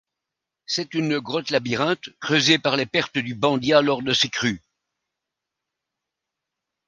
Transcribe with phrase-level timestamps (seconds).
[0.65, 4.63] C'est une grotte labyrinthe creusée par les pertes du Bandiat lors de ses crues.